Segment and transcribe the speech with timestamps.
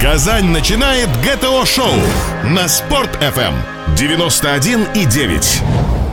[0.00, 1.92] Казань начинает ГТО-шоу
[2.44, 3.54] на Спорт-ФМ
[3.96, 6.07] 91,9.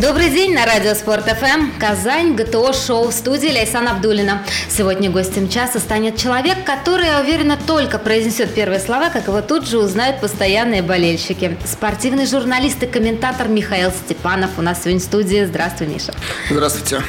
[0.00, 1.70] Добрый день на радио Спорт ФМ.
[1.80, 4.42] Казань, ГТО шоу в студии Лейсан Абдулина.
[4.68, 9.66] Сегодня гостем часа станет человек, который, я уверена, только произнесет первые слова, как его тут
[9.66, 11.56] же узнают постоянные болельщики.
[11.64, 15.46] Спортивный журналист и комментатор Михаил Степанов у нас сегодня в студии.
[15.46, 16.12] Здравствуй, Миша.
[16.50, 17.02] Здравствуйте.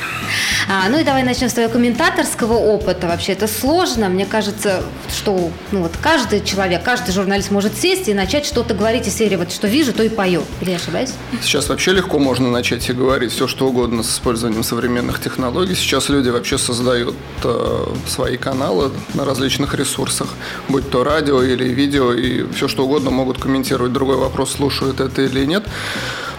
[0.69, 3.07] А, ну и давай начнем с твоего комментаторского опыта.
[3.07, 4.07] Вообще это сложно.
[4.07, 4.83] Мне кажется,
[5.14, 9.36] что ну, вот каждый человек, каждый журналист может сесть и начать что-то говорить из серии
[9.36, 10.43] «Вот что вижу, то и пою».
[10.61, 11.11] Или я ошибаюсь?
[11.42, 15.75] Сейчас вообще легко можно начать и говорить все, что угодно с использованием современных технологий.
[15.75, 20.27] Сейчас люди вообще создают э, свои каналы на различных ресурсах,
[20.69, 23.93] будь то радио или видео, и все, что угодно могут комментировать.
[23.93, 25.65] Другой вопрос, слушают это или нет.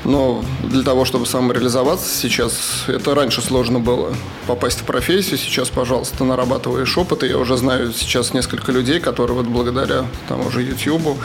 [0.05, 4.15] Но для того, чтобы самореализоваться сейчас, это раньше сложно было
[4.47, 5.39] попасть в профессию.
[5.39, 7.25] Сейчас, пожалуйста, нарабатываешь опыт.
[7.25, 11.19] И я уже знаю сейчас несколько людей, которые вот благодаря там уже YouTube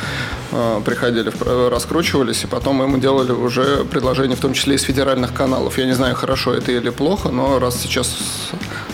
[0.52, 5.34] э, приходили, в, раскручивались, и потом им делали уже предложения, в том числе из федеральных
[5.34, 5.78] каналов.
[5.78, 8.18] Я не знаю, хорошо это или плохо, но раз сейчас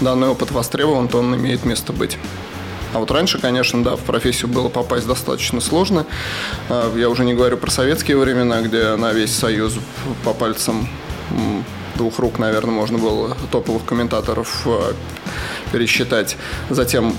[0.02, 2.18] данный опыт востребован, то он имеет место быть.
[2.94, 6.06] А вот раньше, конечно, да, в профессию было попасть достаточно сложно.
[6.70, 9.76] А, я уже не говорю про советские времена, где на весь Союз
[10.24, 10.88] по пальцам
[11.96, 14.94] двух рук, наверное, можно было топовых комментаторов а,
[15.72, 16.38] пересчитать.
[16.70, 17.14] Затем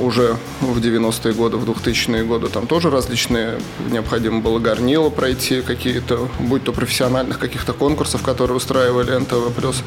[0.00, 3.58] уже в 90-е годы, в 2000-е годы там тоже различные,
[3.90, 9.82] необходимо было горнило пройти какие-то, будь то профессиональных каких-то конкурсов, которые устраивали НТВ+,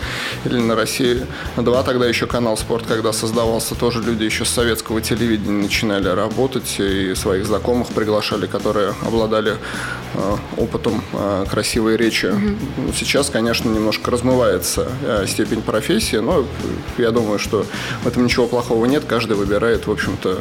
[0.46, 5.02] или на России 2, тогда еще канал «Спорт», когда создавался, тоже люди еще с советского
[5.02, 9.56] телевидения начинали работать и своих знакомых приглашали, которые обладали
[10.14, 12.28] э, опытом э, красивой речи.
[12.28, 12.94] Угу.
[12.96, 16.46] Сейчас, конечно, немножко размывается э, степень профессии, но
[16.98, 17.66] я думаю, что
[18.04, 20.40] в этом ничего плохого нет, каждый выбирает, в общем-то,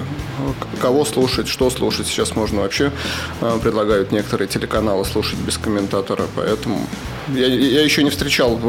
[0.80, 2.06] кого слушать, что слушать.
[2.06, 2.92] Сейчас можно вообще,
[3.40, 6.86] э, предлагают некоторые телеканалы слушать без комментатора, поэтому
[7.28, 8.60] я, я еще не встречал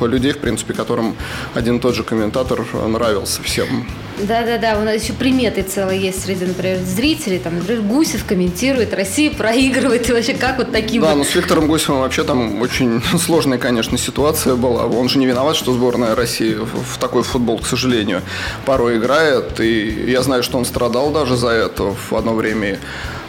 [0.00, 1.16] людей, в принципе, которым
[1.54, 3.86] один и тот же комментатор нравился всем.
[4.20, 7.38] Да-да-да, у нас еще приметы целые есть среди, например, зрителей.
[7.38, 10.08] Там, например, Гусев комментирует, Россия проигрывает.
[10.08, 11.18] И вообще как вот таким Да, вот...
[11.18, 14.86] ну с Виктором Гусевым вообще там очень сложная, конечно, ситуация была.
[14.86, 18.22] Он же не виноват, что сборная России в такой футбол, к сожалению,
[18.64, 19.60] порой играет.
[19.60, 22.80] И я знаю, что он страдал даже за это в одно время.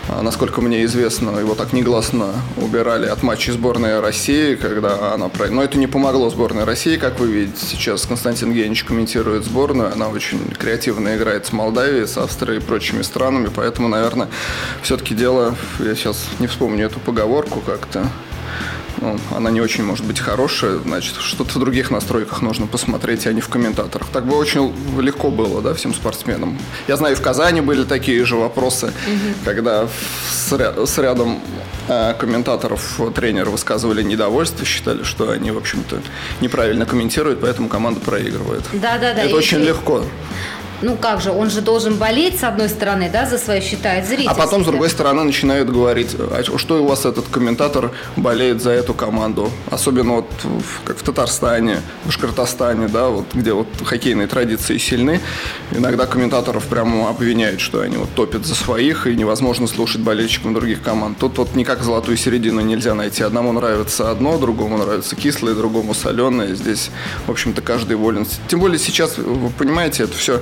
[0.08, 5.30] А, насколько мне известно, его так негласно убирали от матчей сборной России, когда она...
[5.52, 7.64] Но это не помогло сборной России, как вы видите.
[7.64, 9.94] Сейчас Константин Генич комментирует сборную.
[9.94, 13.52] Она очень креативно играет с Молдавией, с Австрией и прочими странами.
[13.56, 14.28] Поэтому, наверное,
[14.82, 15.56] все-таки дело...
[15.78, 18.10] Я сейчас не вспомню эту поговорку как-то
[18.98, 23.34] ну, она не очень может быть хорошая, значит, что-то в других настройках нужно посмотреть, а
[23.34, 24.08] не в комментаторах.
[24.12, 26.58] Так бы очень легко было, да, всем спортсменам.
[26.88, 29.36] Я знаю, в Казани были такие же вопросы, угу.
[29.46, 31.40] когда с, ря- с рядом
[31.88, 36.02] э, комментаторов тренеры высказывали недовольство, считали, что они, в общем-то,
[36.42, 38.64] неправильно комментируют, поэтому команда проигрывает.
[38.74, 39.24] Да, да, да.
[39.24, 40.04] Это очень легко
[40.82, 44.30] ну как же, он же должен болеть с одной стороны, да, за свое считает зритель.
[44.30, 48.72] А потом с другой стороны начинают говорить, а что у вас этот комментатор болеет за
[48.72, 50.32] эту команду, особенно вот
[50.86, 55.20] как в Татарстане, в Башкортостане, да, вот где вот хоккейные традиции сильны,
[55.72, 60.82] иногда комментаторов прямо обвиняют, что они вот топят за своих и невозможно слушать болельщикам других
[60.82, 61.18] команд.
[61.18, 63.24] Тут вот никак золотую середину нельзя найти.
[63.24, 66.56] Одному нравится одно, другому нравится кислое, другому соленое.
[66.56, 66.90] Здесь,
[67.28, 68.26] в общем-то, каждый волен.
[68.48, 70.42] Тем более сейчас, вы понимаете, это все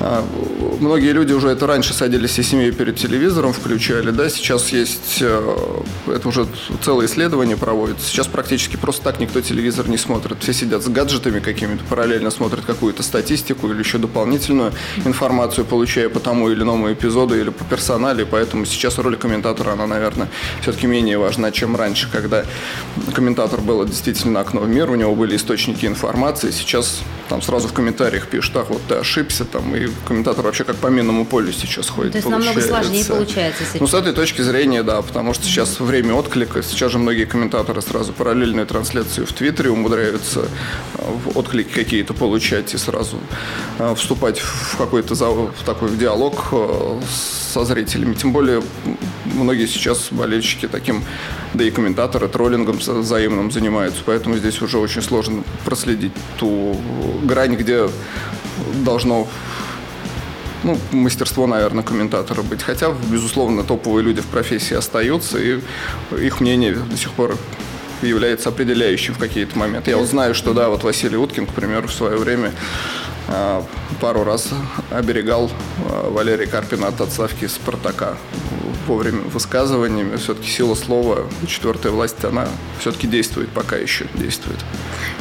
[0.00, 5.82] многие люди уже это раньше садились всей семьей перед телевизором, включали, да, сейчас есть, э,
[6.08, 6.46] это уже
[6.82, 11.40] целое исследование проводится, сейчас практически просто так никто телевизор не смотрит, все сидят с гаджетами
[11.40, 14.72] какими-то, параллельно смотрят какую-то статистику или еще дополнительную
[15.04, 19.86] информацию, получая по тому или иному эпизоду или по персонале, поэтому сейчас роль комментатора, она,
[19.86, 20.28] наверное,
[20.60, 22.44] все-таки менее важна, чем раньше, когда
[23.14, 27.72] комментатор был действительно окно в мир, у него были источники информации, сейчас там сразу в
[27.72, 31.88] комментариях пишут, ах, вот ты ошибся, там, и комментатор вообще как по минному полю сейчас
[31.88, 32.12] ходит.
[32.12, 33.80] То есть намного сложнее получается сейчас.
[33.80, 37.82] Ну, с этой точки зрения, да, потому что сейчас время отклика, сейчас же многие комментаторы
[37.82, 40.48] сразу параллельную трансляцию в Твиттере умудряются
[40.98, 43.18] э, в отклики какие-то получать и сразу
[43.78, 47.00] э, вступать в какой-то в такой в диалог э,
[47.52, 48.14] со зрителями.
[48.14, 48.62] Тем более
[49.24, 51.04] многие сейчас болельщики таким,
[51.54, 56.76] да и комментаторы троллингом взаимным занимаются, поэтому здесь уже очень сложно проследить ту
[57.22, 57.88] грань, где
[58.84, 59.28] должно
[60.66, 62.62] ну, мастерство, наверное, комментатора быть.
[62.62, 65.60] Хотя, безусловно, топовые люди в профессии остаются, и
[66.20, 67.38] их мнение до сих пор
[68.02, 69.90] является определяющим в какие-то моменты.
[69.90, 72.52] Я вот знаю, что, да, вот Василий Уткин, к примеру, в свое время
[73.28, 73.64] а,
[74.00, 74.48] пару раз
[74.90, 75.50] оберегал
[75.88, 78.16] а, Валерий Карпин от отставки из «Спартака»
[78.86, 80.16] вовремя высказываниями.
[80.16, 82.46] Все-таки сила слова, четвертая власть, она
[82.78, 84.58] все-таки действует, пока еще действует.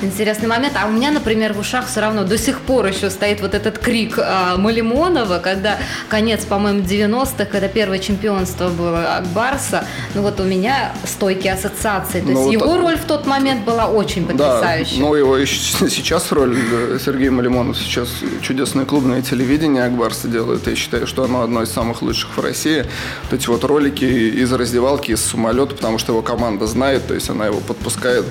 [0.02, 0.74] Интересный момент.
[0.82, 3.80] А у меня, например, в ушах все равно до сих пор еще стоит вот этот
[3.80, 5.78] крик а, Малимонова, когда
[6.10, 9.86] конец, по-моему, 90-х, когда первое чемпионство было Барса.
[10.14, 12.22] Ну вот у меня стойкие ассоциации.
[12.22, 14.98] То ну, есть вот его роль в тот момент была очень потрясающей.
[14.98, 16.58] Да, но его сейчас роль
[17.04, 18.10] Сергея Малимонов сейчас
[18.56, 20.66] чудесное клубное телевидение Акбарса делает.
[20.66, 22.86] Я считаю, что оно одно из самых лучших в России.
[23.24, 27.30] Вот эти вот ролики из раздевалки, из самолета, потому что его команда знает, то есть
[27.30, 28.25] она его подпускает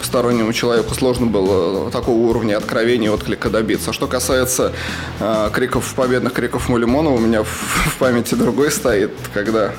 [0.00, 0.92] постороннему человеку.
[0.94, 3.90] Сложно было такого уровня откровения и отклика добиться.
[3.90, 4.72] А что касается
[5.20, 9.74] э, криков, победных криков Малимонова, у меня в, в памяти другой стоит, когда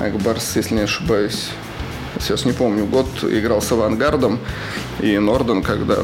[0.00, 1.50] Акбарс, если не ошибаюсь,
[2.18, 4.40] сейчас не помню год, играл с «Авангардом»,
[5.02, 5.98] и Норден, когда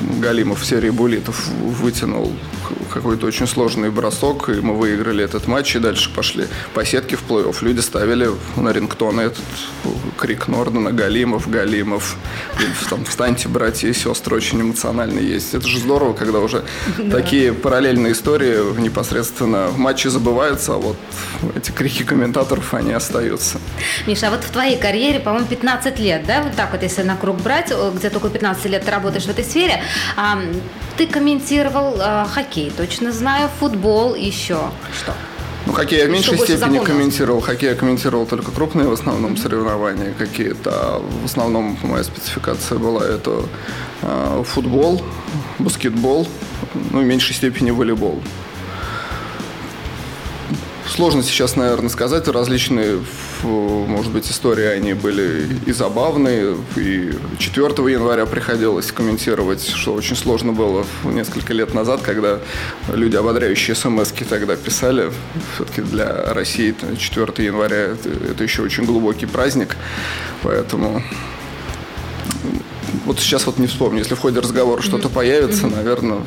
[0.00, 2.32] Галимов в серии булитов вытянул
[2.92, 7.22] какой-то очень сложный бросок, и мы выиграли этот матч, и дальше пошли по сетке в
[7.28, 7.56] плей-офф.
[7.62, 9.44] Люди ставили на рингтоны этот
[10.18, 12.16] крик Нордена «Галимов, Галимов».
[12.58, 15.54] И, там, «Встаньте, братья и сестры» очень эмоционально есть.
[15.54, 16.64] Это же здорово, когда уже
[16.98, 17.10] да.
[17.10, 20.96] такие параллельные истории непосредственно в матче забываются, а вот
[21.56, 23.58] эти крики комментаторов, они остаются.
[24.06, 27.16] Миша, а вот в твоей карьере, по-моему, 15 лет, да, вот так вот, если на
[27.16, 29.82] круг брать, где только 15 лет ты работаешь в этой сфере,
[30.16, 30.38] а,
[30.96, 34.70] ты комментировал а, хоккей, точно знаю, футбол, еще
[35.00, 35.14] что?
[35.66, 37.40] Ну, хоккей я в меньшей степени комментировал.
[37.40, 41.02] Хоккей я комментировал только крупные в основном соревнования какие-то.
[41.22, 43.44] В основном моя спецификация была это
[44.02, 45.02] э, футбол,
[45.58, 46.26] баскетбол,
[46.90, 48.20] ну, в меньшей степени волейбол.
[50.88, 52.26] Сложно сейчас, наверное, сказать.
[52.26, 52.98] Различные,
[53.42, 56.56] может быть, истории, они были и забавные.
[56.76, 62.40] И 4 января приходилось комментировать, что очень сложно было несколько лет назад, когда
[62.92, 65.10] люди ободряющие смс тогда писали.
[65.54, 67.94] Все-таки для России 4 января
[68.30, 69.76] это, еще очень глубокий праздник.
[70.42, 71.02] Поэтому
[73.06, 76.20] вот сейчас вот не вспомню, если в ходе разговора что-то появится, наверное,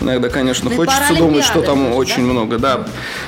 [0.00, 2.32] иногда, конечно, ну, хочется думать, что там очень да?
[2.32, 2.86] много, да,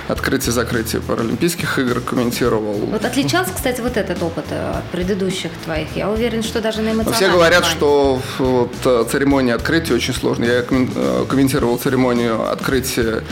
[0.08, 2.75] открытие-закрытие Паралимпийских игр комментировал.
[2.75, 5.88] Вот отличался, кстати, вот этот опыт э, от предыдущих твоих?
[5.94, 7.76] Я уверен, что даже на эмоциональном Все говорят, плане.
[7.76, 10.49] что вот, э, церемония открытия очень сложная.
[10.49, 13.22] Я э, комментировал церемонию открытия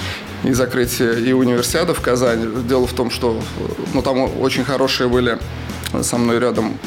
[0.44, 2.46] и закрытия и универсиады в Казани.
[2.68, 3.40] Дело в том, что
[3.94, 5.38] ну, там очень хорошие были
[6.02, 6.78] со мной рядом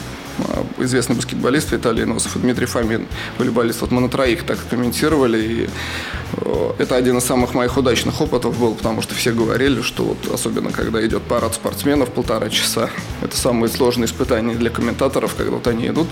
[0.78, 3.08] известный баскетболист Виталий Носов и Дмитрий Фомин,
[3.38, 3.82] волейболист.
[3.82, 5.70] Вот мы на троих так комментировали, и
[6.80, 10.72] это один из самых моих удачных опытов был, потому что все говорили, что вот особенно
[10.72, 12.90] когда идет парад спортсменов полтора часа,
[13.22, 16.08] это самые сложные испытания для комментаторов, когда вот они идут,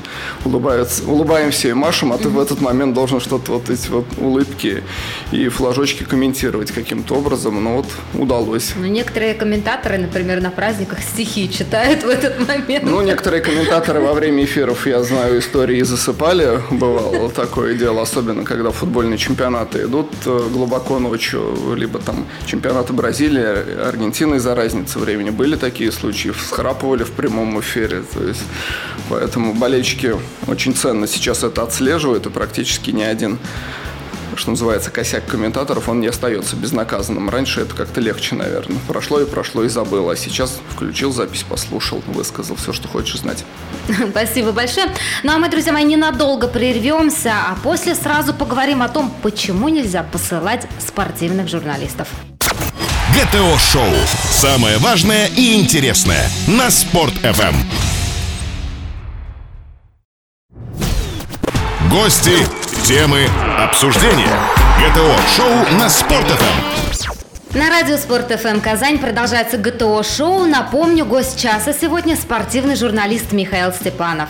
[0.45, 4.83] улыбаются, улыбаемся и машем, а ты в этот момент должен что-то вот эти вот улыбки
[5.31, 8.73] и флажочки комментировать каким-то образом, но вот удалось.
[8.77, 12.83] Ну, некоторые комментаторы, например, на праздниках стихи читают в этот момент.
[12.83, 16.61] Ну, некоторые комментаторы во время эфиров, я знаю, истории и засыпали.
[16.71, 23.79] Бывало такое дело, особенно когда футбольные чемпионаты идут э, глубоко ночью, либо там чемпионаты Бразилии,
[23.87, 25.29] Аргентины из-за разницы времени.
[25.29, 28.03] Были такие случаи, схрапывали в прямом эфире.
[28.13, 28.43] То есть,
[29.09, 30.15] поэтому болельщики
[30.47, 33.39] очень ценно сейчас это отслеживают, и практически ни один
[34.35, 37.29] что называется, косяк комментаторов, он не остается безнаказанным.
[37.29, 38.77] Раньше это как-то легче, наверное.
[38.87, 40.09] Прошло и прошло и забыл.
[40.09, 43.43] А сейчас включил запись, послушал, высказал все, что хочешь знать.
[44.11, 44.87] Спасибо большое.
[45.23, 50.03] Ну а мы, друзья мои, ненадолго прервемся, а после сразу поговорим о том, почему нельзя
[50.03, 52.07] посылать спортивных журналистов.
[53.13, 53.93] ГТО-шоу.
[54.31, 57.55] Самое важное и интересное на Спорт-ФМ.
[61.91, 62.37] Гости,
[62.83, 63.27] темы,
[63.59, 64.35] обсуждения.
[64.79, 67.57] ГТО-шоу на Спорт.ФМ.
[67.57, 70.45] На радио Спорт ФМ Казань продолжается ГТО-шоу.
[70.45, 74.29] Напомню, гость часа сегодня спортивный журналист Михаил Степанов.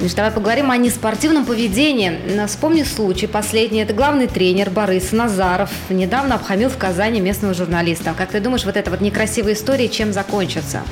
[0.00, 2.46] Миш, давай поговорим о неспортивном поведении.
[2.48, 3.80] Вспомни случай последний.
[3.80, 8.14] Это главный тренер Борис Назаров недавно обхамил в Казани местного журналиста.
[8.16, 10.82] Как ты думаешь, вот эта вот некрасивая история чем закончится?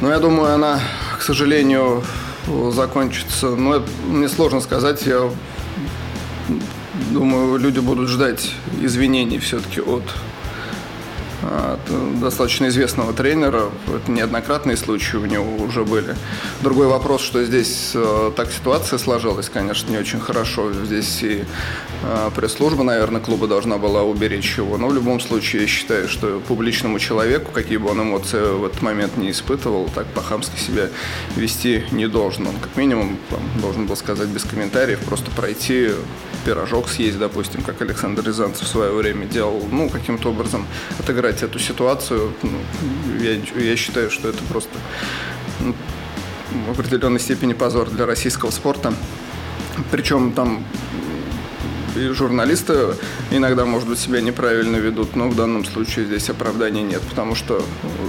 [0.00, 0.80] Ну, я думаю, она,
[1.18, 2.04] к сожалению,
[2.72, 3.46] закончится.
[3.50, 5.06] Но это, мне сложно сказать.
[5.06, 5.30] Я
[7.10, 10.02] думаю, люди будут ждать извинений все-таки от
[12.20, 13.70] достаточно известного тренера.
[13.88, 16.14] Это неоднократные случаи у него уже были.
[16.62, 20.72] Другой вопрос, что здесь э, так ситуация сложилась, конечно, не очень хорошо.
[20.72, 21.44] Здесь и
[22.04, 24.78] э, пресс-служба, наверное, клуба должна была уберечь его.
[24.78, 28.82] Но в любом случае я считаю, что публичному человеку, какие бы он эмоции в этот
[28.82, 30.88] момент не испытывал, так по-хамски себя
[31.36, 32.46] вести не должен.
[32.46, 35.90] Он как минимум там, должен был сказать без комментариев, просто пройти
[36.44, 40.66] пирожок съесть, допустим, как Александр Рязанцев в свое время делал, ну, каким-то образом
[40.98, 42.32] отыграть эту ситуацию.
[42.42, 42.58] Ну,
[43.20, 44.76] я, я считаю, что это просто
[45.60, 45.74] ну,
[46.66, 48.92] в определенной степени позор для российского спорта.
[49.90, 50.64] Причем там
[51.96, 52.94] и журналисты
[53.30, 57.62] иногда, может быть, себя неправильно ведут, но в данном случае здесь оправдания нет, потому что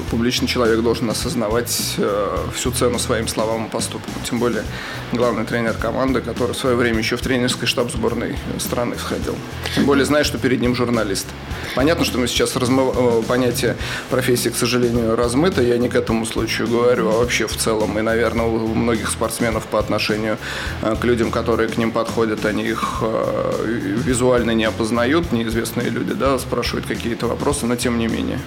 [0.10, 4.14] публичный человек должен осознавать э, всю цену своим словам и поступкам.
[4.24, 4.64] Тем более
[5.12, 9.36] главный тренер команды, который в свое время еще в тренерский штаб сборной страны входил.
[9.76, 11.28] Тем более зная, что перед ним журналист.
[11.76, 12.96] Понятно, что мы сейчас размыв...
[12.96, 13.76] Э, понятие
[14.10, 15.62] профессии, к сожалению, размыто.
[15.62, 17.98] Я не к этому случаю говорю, а вообще в целом.
[17.98, 20.38] И, наверное, у многих спортсменов по отношению
[20.82, 23.04] э, к людям, которые к ним подходят, они их
[24.06, 28.40] визуально не опознают, неизвестные люди, да, спрашивают какие-то вопросы, но тем не менее.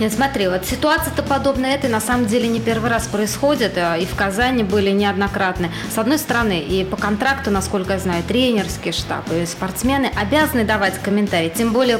[0.00, 4.06] Нет, смотри, вот ситуация-то подобная этой на самом деле не первый раз происходит, а, и
[4.06, 5.70] в Казани были неоднократны.
[5.94, 10.98] С одной стороны, и по контракту, насколько я знаю, тренерский штаб и спортсмены обязаны давать
[11.02, 11.98] комментарии, тем более,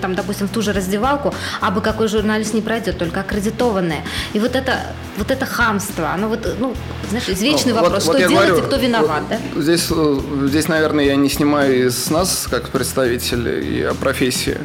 [0.00, 4.04] там, допустим, в ту же раздевалку, а бы какой журналист не пройдет, только аккредитованные.
[4.32, 4.80] И вот это,
[5.16, 6.74] вот это хамство, оно вот, ну,
[7.08, 9.60] знаешь, извечный ну, вопрос, вот, что вот делать говорю, и кто виноват, вот да?
[9.62, 14.58] Здесь, э, здесь, наверное, я не снимаю из нас, как представителей, о профессии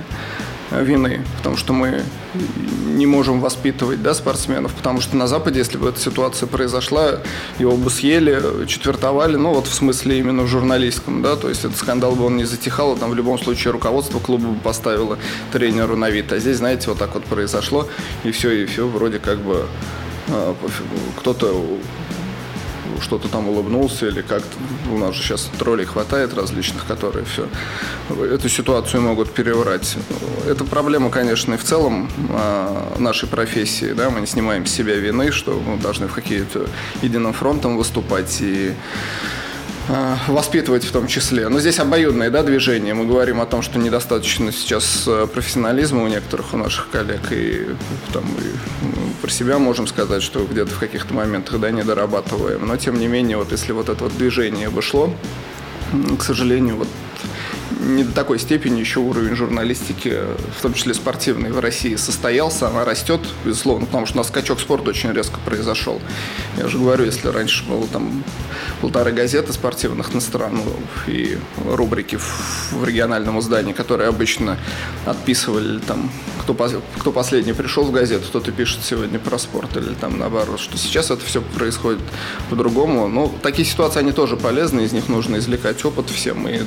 [0.72, 2.04] вины, потому что мы
[2.96, 7.20] не можем воспитывать да, спортсменов, потому что на Западе, если бы эта ситуация произошла,
[7.60, 11.78] его бы съели, четвертовали, ну вот в смысле именно в журналистском, да, то есть этот
[11.78, 15.18] скандал бы он не затихал, там в любом случае руководство клуба бы поставило
[15.52, 17.88] тренеру на вид, а здесь, знаете, вот так вот произошло,
[18.24, 19.66] и все, и все вроде как бы
[20.30, 20.56] а,
[21.18, 21.80] кто-то
[23.02, 24.58] что-то там улыбнулся или как-то.
[24.92, 27.48] У нас же сейчас троллей хватает различных, которые все
[28.10, 29.98] эту ситуацию могут переврать.
[30.48, 33.94] Это проблема, конечно, и в целом а, нашей профессии.
[33.94, 34.10] Да?
[34.10, 36.68] Мы не снимаем с себя вины, что мы должны в какие-то
[37.02, 38.74] единым фронтом выступать и
[40.28, 41.48] воспитывать в том числе.
[41.50, 42.94] Но здесь обоюдное да, движение.
[42.94, 47.32] Мы говорим о том, что недостаточно сейчас э, профессионализма у некоторых у наших коллег.
[47.32, 47.68] И,
[48.12, 52.66] там, и ну, про себя можем сказать, что где-то в каких-то моментах да, не дорабатываем.
[52.66, 55.14] Но тем не менее, вот если вот это вот движение бы шло,
[56.18, 56.88] к сожалению, вот
[57.86, 60.18] не до такой степени еще уровень журналистики,
[60.58, 62.68] в том числе спортивной, в России состоялся.
[62.68, 66.02] Она растет, безусловно, потому что у нас скачок спорта очень резко произошел.
[66.58, 68.24] Я же говорю, если раньше было там
[68.82, 70.64] полторы газеты спортивных на страну
[71.08, 74.58] и рубрики в, региональном издании, которые обычно
[75.06, 76.12] отписывали там,
[76.42, 76.54] кто,
[77.00, 81.12] кто последний пришел в газету, кто-то пишет сегодня про спорт или там наоборот, что сейчас
[81.12, 82.02] это все происходит
[82.50, 83.08] по-другому.
[83.08, 86.62] Но такие ситуации, они тоже полезны, из них нужно извлекать опыт всем и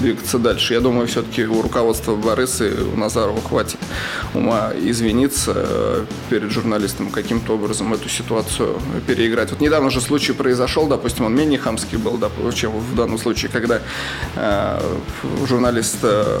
[0.00, 0.74] двигаться дальше.
[0.74, 3.78] Я думаю, все-таки у руководства Бориса у Назарова хватит
[4.34, 9.50] ума извиниться э, перед журналистом, каким-то образом эту ситуацию переиграть.
[9.50, 12.20] Вот недавно же случай произошел, допустим, он менее хамский был,
[12.54, 13.80] чем в данном случае, когда
[14.36, 14.80] э,
[15.48, 16.40] журналист э,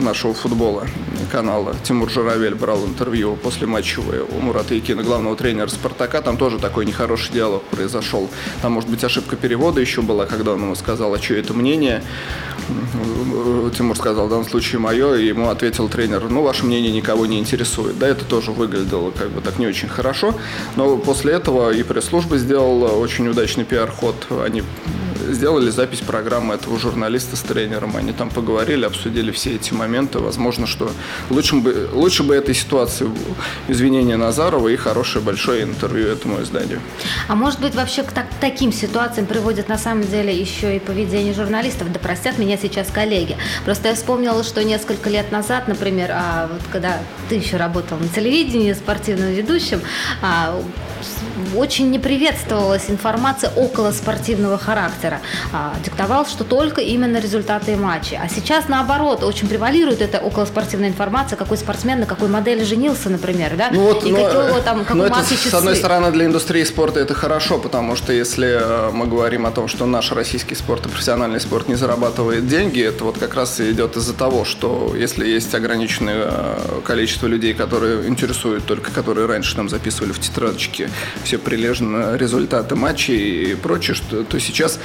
[0.00, 0.86] нашего футбола
[1.30, 6.22] канала Тимур Журавель брал интервью после матчевое у Мурата Якина, главного тренера «Спартака».
[6.22, 8.28] Там тоже такой нехороший диалог произошел.
[8.62, 12.02] Там, может быть, ошибка перевода еще была, когда он ему сказал, а что это мнение.
[13.76, 17.38] Тимур сказал, в данном случае мое, и ему ответил тренер, ну, ваше мнение никого не
[17.38, 17.98] интересует.
[17.98, 20.34] Да, это тоже выглядело как бы так не очень хорошо,
[20.76, 24.14] но после этого и пресс-служба сделала очень удачный пиар-ход.
[24.44, 24.62] Они
[25.32, 27.96] сделали запись программы этого журналиста с тренером.
[27.96, 30.18] Они там поговорили, обсудили все эти моменты.
[30.18, 30.90] Возможно, что
[31.30, 33.08] лучше бы, лучше бы этой ситуации
[33.68, 36.80] извинения Назарова и хорошее большое интервью этому изданию.
[37.28, 41.34] А может быть, вообще к так, таким ситуациям приводит на самом деле еще и поведение
[41.34, 41.92] журналистов?
[41.92, 43.36] Да простят меня сейчас коллеги.
[43.64, 48.08] Просто я вспомнила, что несколько лет назад, например, а, вот когда ты еще работал на
[48.08, 49.80] телевидении спортивным ведущим,
[50.22, 50.60] а,
[51.54, 55.15] очень не приветствовалась информация около спортивного характера.
[55.52, 58.18] А, диктовал, что только именно результаты матчей.
[58.18, 63.56] А сейчас, наоборот, очень превалирует эта околоспортивная информация, какой спортсмен на какой модели женился, например,
[63.56, 63.70] да?
[63.72, 65.50] Ну вот, и но, какого там, какой но это, часы.
[65.50, 69.50] С одной стороны, для индустрии спорта это хорошо, потому что если э, мы говорим о
[69.50, 73.60] том, что наш российский спорт и профессиональный спорт не зарабатывает деньги, это вот как раз
[73.60, 79.54] идет из-за того, что если есть ограниченное э, количество людей, которые интересуют только, которые раньше
[79.56, 80.90] там записывали в тетрадочке
[81.24, 84.78] все прилежно результаты матчей и прочее, что, то сейчас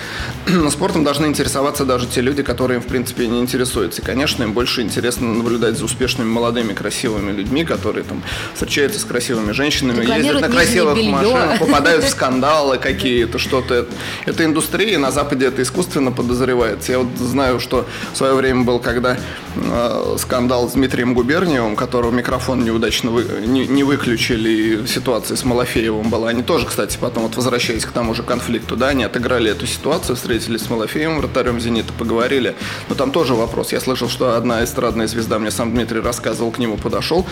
[0.70, 4.01] спортом должны интересоваться даже те люди, которые в принципе, не интересуются.
[4.01, 8.22] И, конечно, им больше интересно наблюдать за успешными, молодыми, красивыми людьми, которые там
[8.54, 11.12] встречаются с красивыми женщинами, ездят на красивых белье.
[11.12, 13.88] машинах, попадают в скандалы какие-то, что-то.
[14.25, 16.92] Это индустрия, на Западе это искусственно подозревается.
[16.92, 19.18] Я вот знаю, что в свое время был, когда
[19.56, 25.46] э, скандал с Дмитрием Губерниевым, которого микрофон неудачно вы, не, не выключили, и ситуация с
[25.46, 26.30] Малафеевым была.
[26.30, 30.11] Они тоже, кстати, потом, вот возвращаясь к тому же конфликту, да, они отыграли эту ситуацию,
[30.15, 32.56] встретились с Малафеевым, вратарем «Зенита», поговорили.
[32.89, 33.72] Но там тоже вопрос.
[33.72, 37.25] Я слышал, что одна эстрадная звезда, мне сам Дмитрий рассказывал, к нему подошел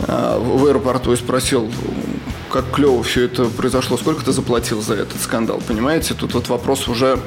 [0.00, 1.70] э, в аэропорту и спросил,
[2.50, 6.14] как клево все это произошло, сколько ты заплатил за этот скандал, понимаете?
[6.14, 7.20] Тут вот вопрос уже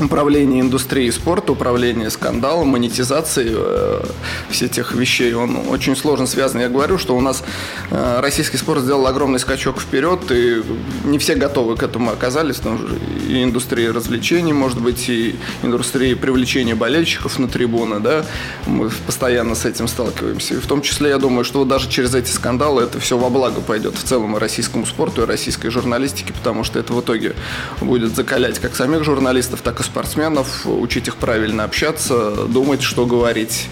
[0.00, 4.02] управление индустрией спорта, управление скандалом, монетизацией э,
[4.50, 6.60] всех этих вещей, он очень сложно связан.
[6.60, 7.42] Я говорю, что у нас
[7.90, 10.62] э, российский спорт сделал огромный скачок вперед, и
[11.04, 12.56] не все готовы к этому оказались.
[12.56, 12.80] Там
[13.28, 18.24] и индустрия развлечений, может быть, и индустрия привлечения болельщиков на трибуны, да,
[18.66, 20.54] мы постоянно с этим сталкиваемся.
[20.54, 23.60] И в том числе, я думаю, что даже через эти скандалы это все во благо
[23.60, 27.34] пойдет в целом и российскому спорту, и российской журналистике, потому что это в итоге
[27.80, 33.68] будет закалять как самих журналистов, так и спортсменов, учить их правильно общаться, думать, что говорить.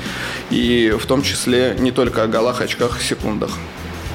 [0.50, 3.50] И в том числе не только о голах, очках и секундах.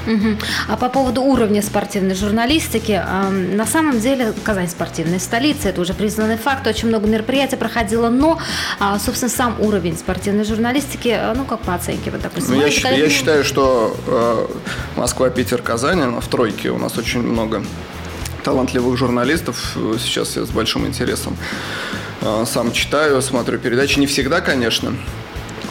[0.06, 0.36] Угу.
[0.68, 5.94] А по поводу уровня спортивной журналистики, э, на самом деле Казань спортивная столица, это уже
[5.94, 8.38] признанный факт, очень много мероприятий проходило, но,
[8.80, 12.54] э, собственно, сам уровень спортивной журналистики, э, ну, как по оценке, вот, допустим.
[12.54, 14.46] Ну, я, считаю, я считаю, что э,
[14.96, 17.64] Москва, Питер, Казань, в тройке у нас очень много
[18.46, 19.76] талантливых журналистов.
[19.98, 21.36] Сейчас я с большим интересом
[22.22, 23.98] а, сам читаю, смотрю передачи.
[23.98, 24.94] Не всегда, конечно,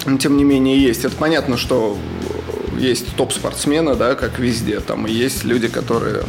[0.05, 1.05] но тем не менее есть.
[1.05, 1.97] Это понятно, что
[2.77, 4.81] есть топ-спортсмены, да, как везде.
[4.81, 6.23] Там есть люди, которые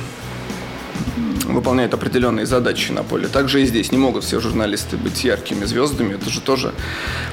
[1.46, 3.28] выполняют определенные задачи на поле.
[3.28, 6.14] Также и здесь не могут все журналисты быть яркими звездами.
[6.14, 6.72] Это же тоже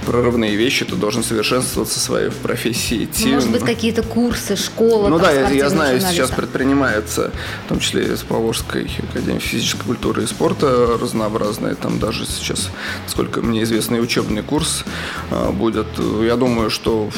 [0.05, 0.85] прорывные вещи.
[0.85, 3.05] Ты должен совершенствоваться своей в профессии.
[3.05, 3.33] Идти.
[3.33, 5.09] Может быть, какие-то курсы, школа.
[5.09, 7.31] Ну да, я, я знаю, сейчас предпринимается,
[7.65, 11.75] в том числе с Поволжской академией физической культуры и спорта разнообразные.
[11.75, 12.69] Там даже сейчас,
[13.03, 14.83] насколько мне известно, и учебный курс
[15.31, 15.87] а, будет.
[16.21, 17.09] Я думаю, что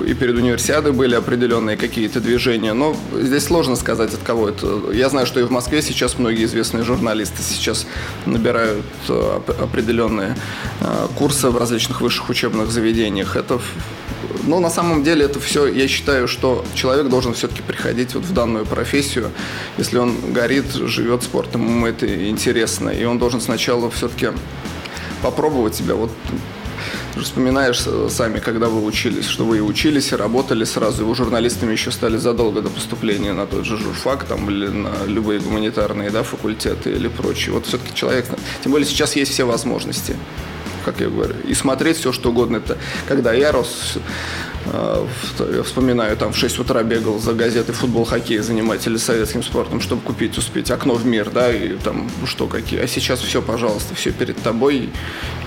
[0.00, 4.92] и перед универсиадой были определенные какие-то движения, но здесь сложно сказать, от кого это.
[4.92, 7.86] Я знаю, что и в Москве сейчас многие известные журналисты сейчас
[8.26, 10.36] набирают э, определенные
[10.80, 13.36] э, курсы в различных высших учебных заведениях.
[13.36, 13.60] Это
[14.44, 18.32] но на самом деле это все, я считаю, что человек должен все-таки приходить вот в
[18.32, 19.30] данную профессию,
[19.76, 24.28] если он горит, живет спортом, ему это интересно, и он должен сначала все-таки
[25.22, 25.94] попробовать себя.
[25.94, 26.10] Вот
[27.22, 31.72] вспоминаешь сами, когда вы учились, что вы и учились, и работали сразу, и вы журналистами
[31.72, 36.22] еще стали задолго до поступления на тот же журфак там, или на любые гуманитарные да,
[36.22, 37.54] факультеты или прочее.
[37.54, 38.26] Вот все-таки человек,
[38.62, 40.16] тем более сейчас есть все возможности
[40.84, 42.58] как я говорю, и смотреть все, что угодно.
[42.58, 44.00] Это когда я рос, Э,
[45.64, 50.36] вспоминаю, там в 6 утра бегал за газетой футбол, хоккей, заниматель советским спортом, чтобы купить,
[50.38, 52.80] успеть окно в мир, да, и там ну, что какие.
[52.80, 54.90] А сейчас все, пожалуйста, все перед тобой,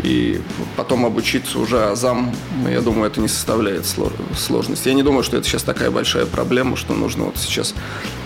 [0.03, 0.41] и
[0.75, 2.33] потом обучиться уже азам,
[2.69, 4.87] я думаю, это не составляет сложности.
[4.87, 7.73] Я не думаю, что это сейчас такая большая проблема, что нужно вот сейчас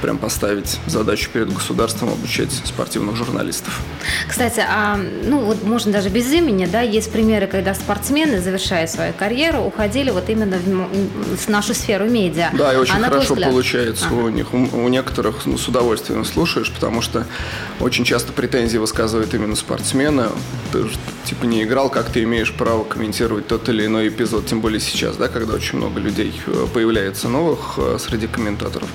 [0.02, 3.82] прям поставить задачу перед государством обучать спортивных журналистов.
[4.28, 9.14] Кстати, а, ну вот можно даже без имени, да, есть примеры, когда спортсмены, завершая свою
[9.14, 12.52] карьеру, уходили вот именно в в нашу сферу медиа.
[12.54, 14.16] Да, и очень а хорошо получается ага.
[14.16, 14.54] у них.
[14.54, 17.26] У, у некоторых ну, с удовольствием слушаешь, потому что
[17.80, 20.28] очень часто претензии высказывают именно спортсмены.
[20.72, 20.96] Ты же
[21.26, 25.18] типа не играл, как ты имеешь право комментировать тот или иной эпизод, тем более сейчас,
[25.18, 28.88] да, когда очень много людей э, появляется новых э, среди комментаторов.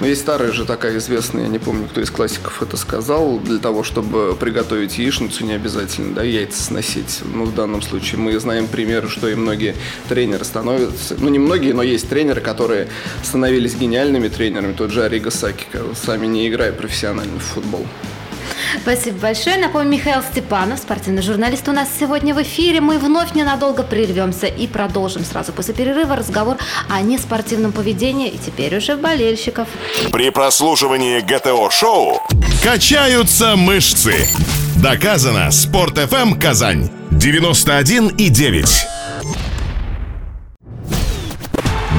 [0.00, 3.58] Но есть старая же такая известная, я не помню, кто из классиков это сказал, для
[3.58, 7.20] того, чтобы приготовить яичницу, не обязательно, да, яйца сносить.
[7.24, 9.76] Ну, в данном случае мы знаем примеры, что и многие
[10.08, 12.88] тренеры становятся, ну, не многие, но есть тренеры, которые
[13.22, 17.86] становились гениальными тренерами, тот же Арига Саки, сами не играя профессионально в футбол.
[18.82, 19.56] Спасибо большое.
[19.56, 22.80] Напомню, Михаил Степанов, спортивный журналист у нас сегодня в эфире.
[22.80, 26.56] Мы вновь ненадолго прервемся и продолжим сразу после перерыва разговор
[26.88, 29.68] о неспортивном поведении и теперь уже болельщиков.
[30.12, 32.20] При прослушивании ГТО-шоу
[32.62, 34.28] качаются мышцы.
[34.82, 35.50] Доказано.
[35.50, 38.95] Спорт FM Казань 91 и 9.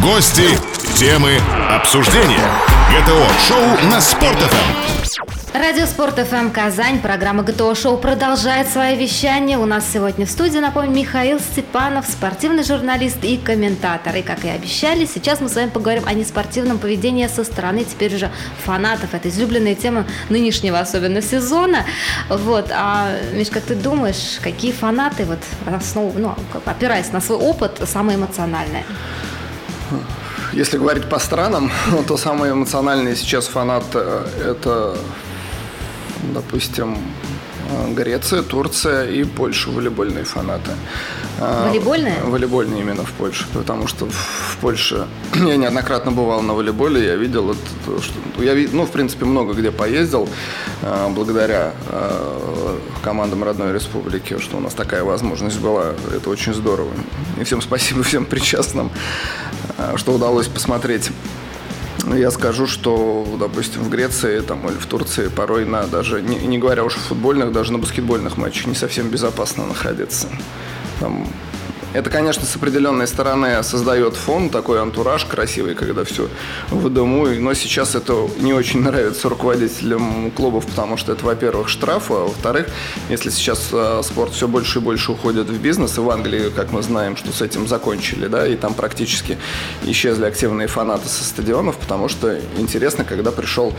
[0.01, 0.49] Гости,
[0.95, 1.39] темы,
[1.71, 2.43] обсуждения.
[2.91, 5.57] ГТО-шоу на Спорт.ФМ.
[5.57, 9.57] Радио Спорт ФМ Казань, программа ГТО Шоу продолжает свое вещание.
[9.57, 14.15] У нас сегодня в студии, напомню, Михаил Степанов, спортивный журналист и комментатор.
[14.15, 18.13] И, как и обещали, сейчас мы с вами поговорим о неспортивном поведении со стороны теперь
[18.13, 18.29] уже
[18.63, 19.15] фанатов.
[19.15, 21.85] Это излюбленная тема нынешнего особенно сезона.
[22.29, 22.69] Вот.
[22.71, 28.17] А, Миш, как ты думаешь, какие фанаты, вот, основ, ну, опираясь на свой опыт, самые
[28.17, 28.83] эмоциональные?
[30.53, 31.71] Если говорить по странам,
[32.07, 33.99] то самые эмоциональные сейчас фанаты–
[34.45, 34.95] это
[36.33, 37.26] допустим, э,
[37.93, 40.71] Греция, Турция и Польша волейбольные фанаты.
[41.39, 42.21] А, волейбольные?
[42.23, 47.51] Волейбольные именно в Польше, потому что в Польше я неоднократно бывал на волейболе, я видел
[47.51, 50.27] это, что я ну в принципе много где поездил
[50.81, 56.91] э, благодаря э, командам родной республики, что у нас такая возможность была, это очень здорово.
[57.39, 58.91] И всем спасибо всем причастным,
[59.95, 61.11] что удалось посмотреть
[62.15, 66.57] я скажу, что, допустим, в Греции там, или в Турции порой на даже, не, не
[66.57, 70.29] говоря уж о футбольных, даже на баскетбольных матчах не совсем безопасно находиться.
[70.99, 71.27] Там
[71.97, 76.29] это, конечно, с определенной стороны создает фон, такой антураж красивый, когда все
[76.69, 77.25] в дому.
[77.25, 82.67] Но сейчас это не очень нравится руководителям клубов, потому что это, во-первых, штраф, а во-вторых,
[83.09, 86.71] если сейчас а, спорт все больше и больше уходит в бизнес, и в Англии, как
[86.71, 89.39] мы знаем, что с этим закончили, да, и там практически
[89.83, 93.73] исчезли активные фанаты со стадионов, потому что интересно, когда пришел,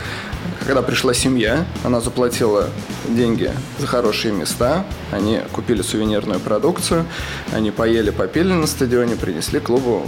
[0.69, 2.69] когда пришла семья, она заплатила
[3.07, 7.07] деньги за хорошие места, они купили сувенирную продукцию,
[7.51, 10.05] они поели попили на стадионе, принесли клубу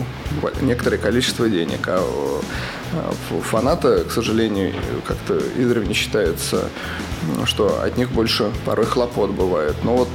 [0.61, 1.87] некоторое количество денег.
[1.87, 1.99] А
[3.41, 4.75] фанаты, к сожалению,
[5.07, 6.69] как-то издревле считается,
[7.45, 9.77] что от них больше порой хлопот бывает.
[9.83, 10.09] Но вот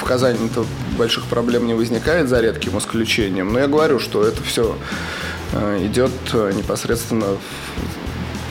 [0.00, 0.64] в Казани-то
[0.96, 3.52] больших проблем не возникает, за редким исключением.
[3.52, 4.78] Но я говорю, что это все
[5.52, 7.36] э, идет э, непосредственно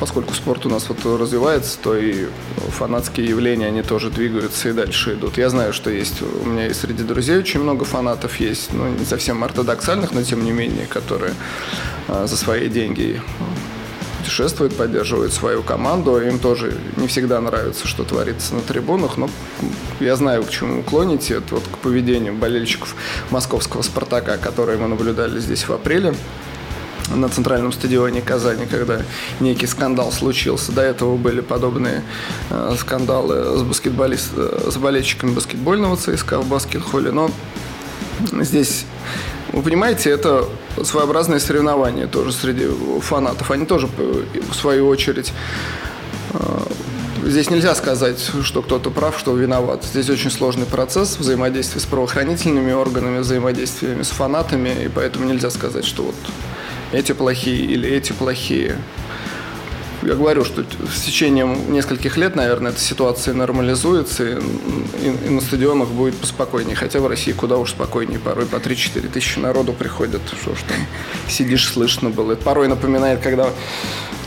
[0.04, 2.26] поскольку спорт у нас вот развивается, то и
[2.72, 5.38] фанатские явления, они тоже двигаются и дальше идут.
[5.38, 9.06] Я знаю, что есть, у меня и среди друзей очень много фанатов есть, ну, не
[9.06, 11.34] совсем ортодоксальных, но тем не менее, которые
[12.10, 13.22] а, за свои деньги
[14.20, 16.20] путешествуют, поддерживают свою команду.
[16.20, 19.30] Им тоже не всегда нравится, что творится на трибунах, но
[20.02, 21.36] я знаю, к чему вы клоните.
[21.36, 22.94] Это вот к поведению болельщиков
[23.30, 26.14] московского «Спартака», которые мы наблюдали здесь в апреле
[27.16, 29.02] на центральном стадионе Казани, когда
[29.40, 30.72] некий скандал случился.
[30.72, 32.04] До этого были подобные
[32.50, 37.12] э, скандалы с, баскетболист, э, с болельщиками баскетбольного ЦСКА в баскет-холле.
[37.12, 37.30] Но
[38.42, 38.86] здесь,
[39.52, 40.46] вы понимаете, это
[40.84, 42.68] своеобразное соревнование тоже среди
[43.02, 43.52] фанатов.
[43.52, 45.34] Они тоже, в свою очередь,
[46.34, 46.38] э,
[47.26, 49.86] Здесь нельзя сказать, что кто-то прав, что виноват.
[49.86, 55.86] Здесь очень сложный процесс взаимодействия с правоохранительными органами, взаимодействиями с фанатами, и поэтому нельзя сказать,
[55.86, 56.16] что вот
[56.94, 58.78] эти плохие или эти плохие.
[60.04, 64.34] Я говорю, что с течением нескольких лет, наверное, эта ситуация нормализуется, и,
[65.02, 66.76] и, и на стадионах будет поспокойнее.
[66.76, 68.20] Хотя в России куда уж спокойнее.
[68.20, 70.22] Порой по 3-4 тысячи народу приходят.
[70.42, 70.78] Что ж там,
[71.30, 72.34] сидишь, слышно было.
[72.34, 73.50] Это порой напоминает, когда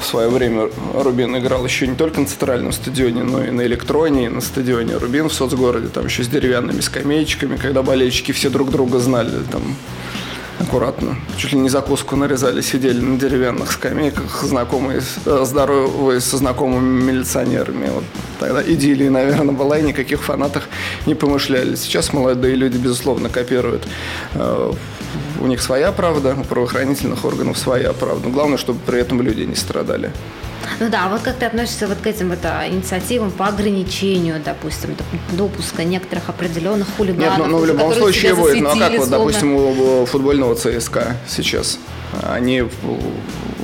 [0.01, 4.27] в свое время Рубин играл еще не только на центральном стадионе, но и на электроне,
[4.27, 8.71] и на стадионе Рубин в соцгороде, там еще с деревянными скамеечками, когда болельщики все друг
[8.71, 9.77] друга знали, там
[10.67, 11.17] аккуратно.
[11.37, 17.89] Чуть ли не закуску нарезали, сидели на деревянных скамейках, знакомые, э, здоровые со знакомыми милиционерами.
[17.91, 18.05] Вот
[18.41, 20.65] тогда идиллия, наверное, была, и никаких фанатах
[21.07, 21.77] не помышляли.
[21.77, 23.87] Сейчас молодые люди, безусловно, копируют.
[24.35, 24.73] Э,
[25.41, 28.29] у них своя правда, у правоохранительных органов своя правда.
[28.29, 30.11] Главное, чтобы при этом люди не страдали.
[30.81, 34.97] Ну да, вот как ты относишься вот к этим вот, а, инициативам по ограничению, допустим,
[35.33, 37.39] допуска некоторых определенных хулиганов?
[37.39, 38.61] Нет, ну, ну в любом случае будет.
[38.61, 41.79] Ну а как вот, допустим, у футбольного ЦСКА сейчас?
[42.23, 42.65] Они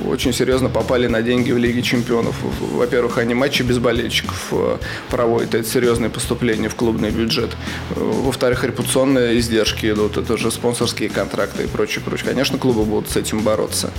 [0.05, 2.35] очень серьезно попали на деньги в Лиге Чемпионов.
[2.59, 4.77] Во-первых, они матчи без болельщиков э,
[5.09, 5.55] проводят.
[5.55, 7.51] Это серьезное поступление в клубный бюджет.
[7.95, 10.17] Во-вторых, репутационные издержки идут.
[10.17, 12.29] Это же спонсорские контракты и прочее, прочее.
[12.29, 13.91] Конечно, клубы будут с этим бороться.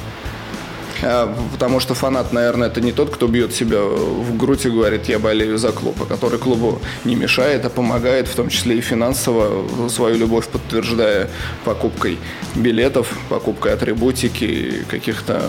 [1.05, 5.09] Э, потому что фанат, наверное, это не тот, кто бьет себя в грудь и говорит,
[5.09, 8.81] я болею за клуб, а который клубу не мешает, а помогает, в том числе и
[8.81, 11.29] финансово, свою любовь подтверждая
[11.65, 12.19] покупкой
[12.55, 15.43] билетов, покупкой атрибутики, каких-то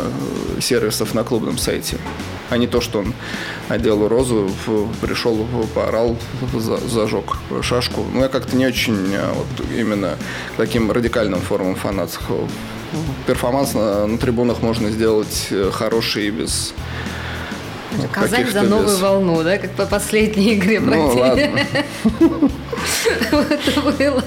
[0.57, 1.97] э, сервисов на клубном сайте.
[2.49, 3.13] А не то, что он
[3.69, 4.51] одел розу,
[5.01, 6.17] пришел, поорал,
[6.87, 8.05] зажег шашку.
[8.13, 10.17] Ну, я как-то не очень э, вот, именно
[10.57, 12.47] таким радикальным формам фанатского
[13.28, 16.74] перформанс на, на трибунах можно сделать э, хороший и без
[18.12, 19.00] Казань за новую без...
[19.00, 21.62] волну, да, как по последней игре Ну, ладно.
[23.32, 24.24] Это было.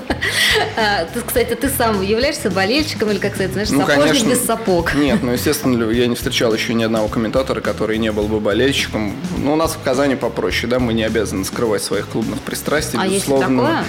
[0.76, 4.94] А, кстати, ты сам являешься болельщиком или, как сказать, знаешь, ну, сапожник без сапог?
[4.94, 9.14] Нет, ну, естественно, я не встречал еще ни одного комментатора, который не был бы болельщиком.
[9.36, 13.06] Ну, у нас в Казани попроще, да, мы не обязаны скрывать своих клубных пристрастий, а
[13.06, 13.44] безусловно.
[13.44, 13.84] Есть такое?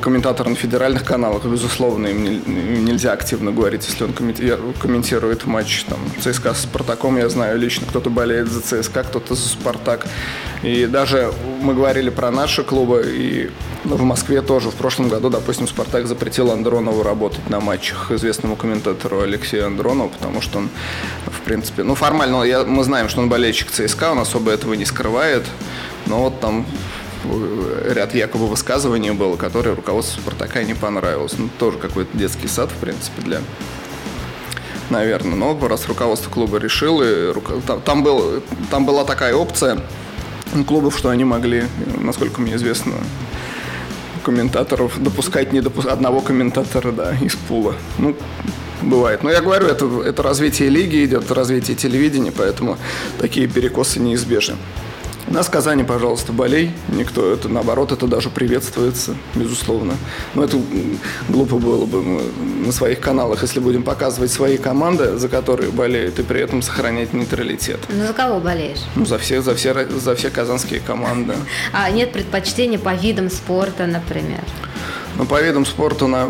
[0.00, 6.54] Комментатор на федеральных каналах, безусловно, им нельзя активно говорить, если он комментирует матч там, ЦСКА
[6.54, 10.06] с Спартаком, я знаю лично, кто-то болеет за ЦСКА, кто-то за Спартак.
[10.62, 11.32] И даже
[11.62, 13.50] мы говорили про наши клубы, и
[13.84, 19.20] в Москве тоже в прошлом году, допустим, Спартак запретил Андронову работать на матчах известному комментатору
[19.20, 20.68] Алексею Андронову, потому что он,
[21.26, 24.84] в принципе, ну формально я, мы знаем, что он болельщик ЦСКА, он особо этого не
[24.84, 25.46] скрывает,
[26.06, 26.66] но вот там
[27.86, 31.34] ряд якобы высказываний было, которые руководству Спартака не понравилось.
[31.38, 33.40] Ну, тоже какой-то детский сад, в принципе, для
[34.90, 35.36] наверное.
[35.36, 37.34] Но раз руководство клуба решило,
[37.66, 39.80] там, там, был, там была такая опция
[40.66, 41.64] клубов, что они могли,
[41.98, 42.94] насколько мне известно,
[44.24, 47.74] комментаторов допускать не допускать одного комментатора, да, из пула.
[47.98, 48.16] Ну,
[48.82, 49.22] бывает.
[49.22, 52.76] Но я говорю, это, это развитие лиги идет, развитие телевидения, поэтому
[53.18, 54.56] такие перекосы неизбежны.
[55.28, 56.72] На сказание, пожалуйста, болей.
[56.88, 59.94] Никто это, наоборот, это даже приветствуется, безусловно.
[60.34, 60.58] Но это
[61.28, 62.22] глупо было бы мы
[62.66, 67.12] на своих каналах, если будем показывать свои команды, за которые болеют, и при этом сохранять
[67.12, 67.78] нейтралитет.
[67.88, 68.80] Ну, за кого болеешь?
[68.96, 71.34] Ну, за все, за все, за все казанские команды.
[71.72, 74.42] А нет предпочтений по видам спорта, например?
[75.16, 76.28] Ну, по видам спорта на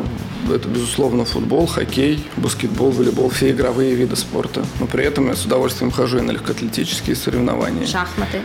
[0.49, 4.65] это, безусловно, футбол, хоккей, баскетбол, волейбол, все игровые виды спорта.
[4.79, 7.87] Но при этом я с удовольствием хожу и на легкоатлетические соревнования.
[7.87, 8.43] Шахматы?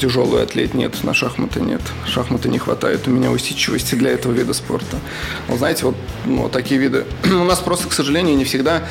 [0.00, 1.82] Тяжелый атлет нет, на шахматы нет.
[2.06, 4.98] Шахматы не хватает у меня усидчивости для этого вида спорта.
[5.48, 8.82] Но знаете, вот ну, такие виды у нас просто, к сожалению, не всегда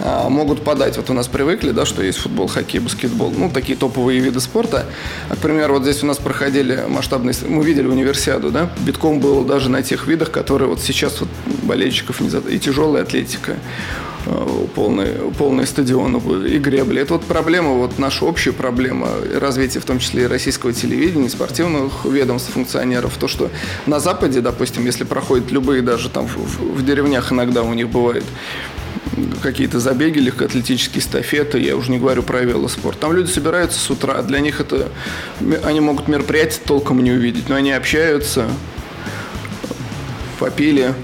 [0.00, 0.96] а, могут подать.
[0.96, 4.86] Вот у нас привыкли, да, что есть футбол, хоккей, баскетбол, ну, такие топовые виды спорта.
[5.30, 9.70] К примеру, вот здесь у нас проходили масштабные, мы видели универсиаду, да, битком было даже
[9.70, 11.28] на тех видах, которые вот сейчас вот
[11.62, 12.38] болельщиков болельщиков не за...
[12.38, 13.56] и тяжелая атлетика
[14.26, 17.00] э, полные, полные стадионы и гребли.
[17.00, 22.04] Это вот проблема, вот наша общая проблема развития, в том числе и российского телевидения, спортивных
[22.04, 23.16] ведомств, функционеров.
[23.18, 23.50] То, что
[23.86, 28.24] на Западе, допустим, если проходят любые, даже там в, в деревнях иногда у них бывает
[29.42, 32.98] какие-то забеги, легкоатлетические эстафеты, я уже не говорю про велоспорт.
[32.98, 34.88] Там люди собираются с утра, для них это...
[35.64, 38.48] Они могут мероприятие толком не увидеть, но они общаются,
[40.38, 40.94] попили,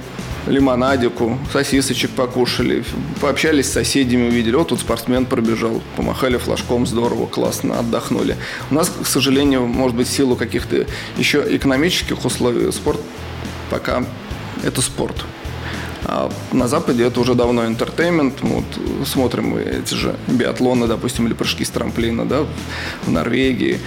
[0.48, 2.84] лимонадику, сосисочек покушали,
[3.20, 8.37] пообщались с соседями, увидели, вот тут спортсмен пробежал, помахали флажком, здорово, классно, отдохнули.
[8.70, 13.00] У нас, к сожалению, может быть, в силу каких-то еще экономических условий спорт
[13.70, 14.04] пока
[14.64, 15.24] это спорт.
[16.11, 18.40] А на Западе это уже давно интертеймент.
[18.40, 18.64] Вот
[19.07, 22.47] смотрим эти же биатлоны, допустим, или прыжки с трамплина, да,
[23.05, 23.79] в Норвегии,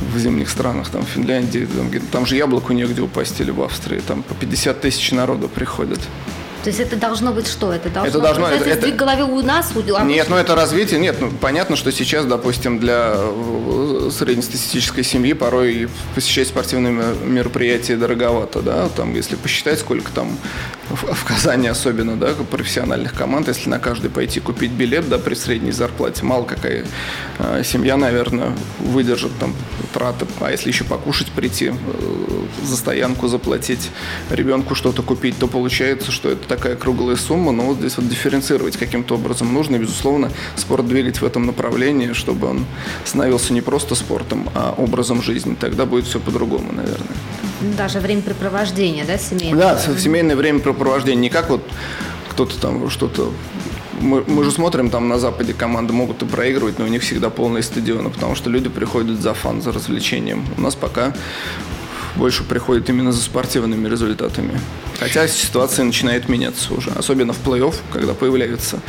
[0.00, 1.68] в зимних странах, там, в Финляндии.
[1.76, 4.00] Там, там же яблоку негде упасть или в Австрии.
[4.00, 6.00] Там по 50 тысяч народу приходят.
[6.68, 7.72] То есть это должно быть что?
[7.72, 9.72] Это должно, это должно это, это, в голове у нас?
[9.74, 11.00] У, нет, ну это развитие.
[11.00, 16.92] Нет, ну понятно, что сейчас, допустим, для э, среднестатистической семьи порой посещать спортивные
[17.24, 20.36] мероприятия дороговато, да, там, если посчитать, сколько там
[20.90, 25.34] в, в Казани особенно, да, профессиональных команд, если на каждый пойти купить билет, да, при
[25.34, 26.84] средней зарплате, мало какая
[27.38, 29.54] э, семья, наверное, выдержит там
[29.94, 32.28] траты, а если еще покушать прийти, э,
[32.62, 33.90] за стоянку заплатить,
[34.30, 38.76] ребенку что-то купить, то получается, что это такая круглая сумма, но вот здесь вот дифференцировать
[38.76, 42.66] каким-то образом нужно, и, безусловно, спорт двигать в этом направлении, чтобы он
[43.04, 45.54] становился не просто спортом, а образом жизни.
[45.54, 47.76] Тогда будет все по-другому, наверное.
[47.76, 49.58] Даже времяпрепровождение, да, семейное?
[49.58, 51.20] Да, семейное времяпрепровождение.
[51.22, 51.62] Не как вот
[52.28, 53.32] кто-то там что-то
[54.00, 57.30] мы, мы же смотрим там на Западе команды могут и проигрывать, но у них всегда
[57.30, 60.44] полные стадионы, потому что люди приходят за фан, за развлечением.
[60.56, 61.14] У нас пока
[62.18, 64.60] больше приходит именно за спортивными результатами.
[64.98, 68.80] Хотя ситуация начинает меняться уже, особенно в плей-офф, когда появляются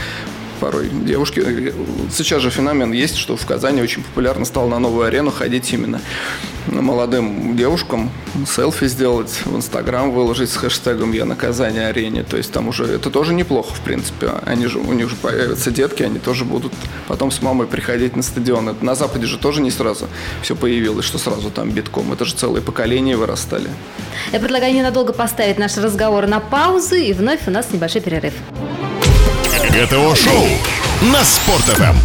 [0.59, 1.73] порой девушки.
[2.11, 6.01] Сейчас же феномен есть, что в Казани очень популярно стало на новую арену ходить именно
[6.67, 8.11] молодым девушкам,
[8.47, 12.23] селфи сделать, в Инстаграм выложить с хэштегом «Я на Казани арене».
[12.23, 14.31] То есть там уже это тоже неплохо, в принципе.
[14.45, 16.73] Они же, у них же появятся детки, они тоже будут
[17.07, 18.69] потом с мамой приходить на стадион.
[18.69, 20.07] Это на Западе же тоже не сразу
[20.41, 22.13] все появилось, что сразу там битком.
[22.13, 23.69] Это же целые поколения вырастали.
[24.31, 28.33] Я предлагаю ненадолго поставить наш разговор на паузу, и вновь у нас небольшой перерыв.
[29.79, 30.45] ГТО-шоу
[31.03, 31.95] на Спорт.ФМ.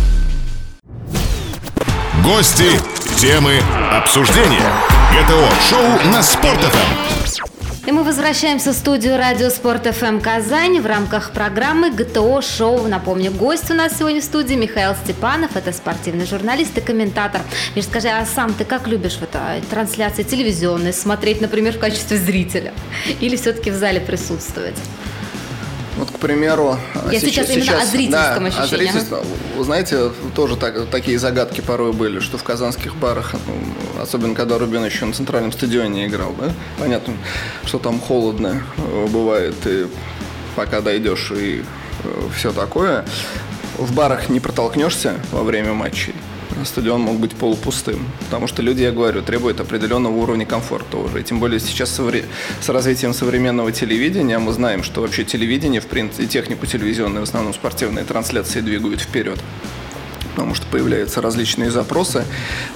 [2.22, 2.70] Гости,
[3.16, 3.58] темы,
[3.90, 4.70] обсуждения.
[5.12, 7.88] ГТО-шоу на Спорт.ФМ.
[7.88, 12.86] И мы возвращаемся в студию радио Спорт ФМ Казань в рамках программы ГТО Шоу.
[12.86, 17.40] Напомню, гость у нас сегодня в студии Михаил Степанов, это спортивный журналист и комментатор.
[17.74, 22.18] Миш, скажи, а сам ты как любишь в этой трансляции телевизионной смотреть, например, в качестве
[22.18, 22.72] зрителя?
[23.18, 24.76] Или все-таки в зале присутствовать?
[25.96, 26.76] Вот, к примеру...
[27.10, 28.88] Я сейчас, сейчас именно о зрительском да, ощущении.
[28.88, 29.26] О зрительском,
[29.56, 33.34] вы знаете, тоже так, такие загадки порой были, что в казанских барах,
[34.00, 37.14] особенно когда Рубин еще на центральном стадионе играл, да, понятно,
[37.64, 39.86] что там холодно э, бывает, и
[40.56, 41.62] пока дойдешь и
[42.02, 43.04] э, все такое.
[43.78, 46.14] В барах не протолкнешься во время матчей
[46.64, 48.06] стадион мог быть полупустым.
[48.20, 51.20] Потому что люди, я говорю, требуют определенного уровня комфорта уже.
[51.20, 56.24] И тем более сейчас с развитием современного телевидения мы знаем, что вообще телевидение, в принципе,
[56.24, 59.38] и технику телевизионную, в основном спортивные трансляции двигают вперед
[60.34, 62.24] потому что появляются различные запросы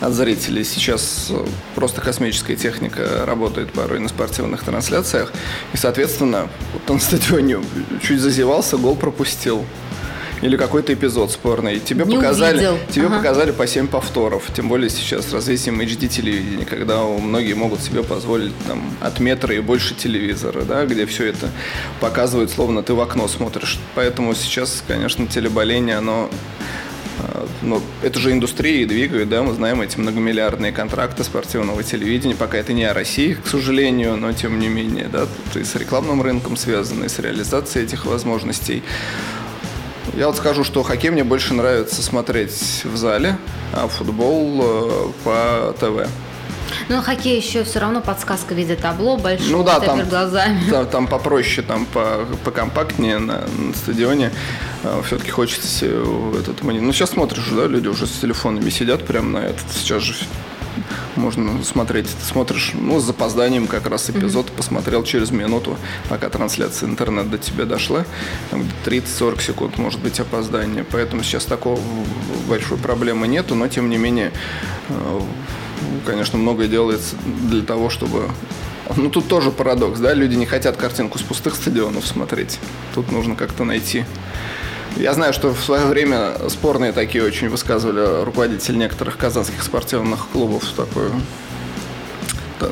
[0.01, 0.63] от зрителей.
[0.63, 1.33] Сейчас
[1.75, 5.33] просто космическая техника работает порой на спортивных трансляциях.
[5.73, 7.59] И, соответственно, вот он на стадионе
[8.01, 9.65] чуть зазевался, гол пропустил
[10.41, 11.81] или какой-то эпизод спорный.
[11.81, 12.79] Тебе не показали, увидел.
[12.91, 13.17] тебе ага.
[13.17, 14.45] показали по 7 повторов.
[14.55, 19.55] Тем более сейчас с развитием HD телевидения, когда многие могут себе позволить там от метра
[19.55, 21.49] и больше телевизора, да, где все это
[22.01, 23.79] показывает, словно ты в окно смотришь.
[23.95, 26.31] Поэтому сейчас, конечно, телеболение, оно
[27.63, 32.35] но ну, это же индустрия и двигает, да, мы знаем эти многомиллиардные контракты спортивного телевидения,
[32.35, 35.75] пока это не о России, к сожалению, но тем не менее, да, тут и с
[35.75, 38.83] рекламным рынком связано, и с реализацией этих возможностей.
[40.15, 43.39] Я вот скажу, что хоккей мне больше нравится смотреть в зале,
[43.73, 46.09] а футбол э, по ТВ.
[46.89, 50.71] Ну, хоккей еще все равно подсказка в виде табло большого ну, да, там, глазами.
[50.71, 54.31] Там, там попроще, там по, покомпактнее на, на стадионе.
[54.85, 56.63] А, Все-таки хочется этот.
[56.63, 59.67] Ну, сейчас смотришь, да, люди уже с телефонами сидят прямо на этот.
[59.73, 60.15] Сейчас же
[61.17, 62.07] можно смотреть.
[62.07, 64.57] Ты смотришь, ну, с запозданием как раз эпизод, mm-hmm.
[64.57, 65.77] посмотрел через минуту,
[66.09, 68.05] пока трансляция интернет до тебя дошла.
[68.51, 70.85] Там 30-40 секунд может быть опоздание.
[70.91, 71.81] Поэтому сейчас такого
[72.49, 74.33] большой проблемы нету, но тем не менее,
[74.89, 75.21] э,
[76.07, 77.17] конечно, многое делается
[77.49, 78.25] для того, чтобы
[78.97, 82.59] ну, тут тоже парадокс, да, люди не хотят картинку с пустых стадионов смотреть.
[82.95, 84.05] Тут нужно как-то найти
[84.97, 90.65] я знаю, что в свое время спорные такие очень высказывали руководители некоторых казанских спортивных клубов
[90.77, 91.11] такой,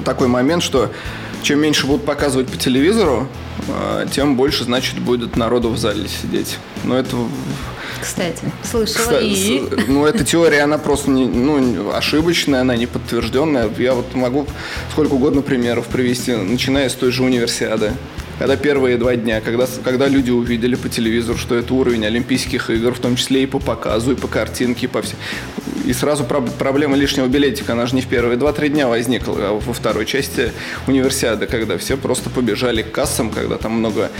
[0.04, 0.90] такой момент, что
[1.42, 3.28] чем меньше будут показывать по телевизору,
[3.68, 6.58] а, тем больше, значит, будет народу в зале сидеть.
[6.82, 7.16] Но это...
[8.00, 9.68] Кстати, слышала Кстати, и...
[9.86, 13.70] Ну, эта теория, она просто не, ну, ошибочная, она не подтвержденная.
[13.78, 14.46] Я вот могу
[14.90, 17.92] сколько угодно примеров привести, начиная с той же универсиады
[18.38, 22.92] когда первые два дня, когда, когда люди увидели по телевизору, что это уровень Олимпийских игр,
[22.92, 25.18] в том числе и по показу, и по картинке, и по всем.
[25.86, 29.52] И сразу про- проблема лишнего билетика, она же не в первые два-три дня возникла, а
[29.52, 30.52] во второй части
[30.86, 34.10] универсиады, когда все просто побежали к кассам, когда там много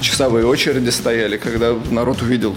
[0.00, 2.54] часовые очереди стояли, когда народ увидел,